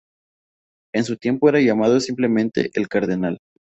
[0.95, 3.37] En su tiempo era llamado simplemente "El Cardenal".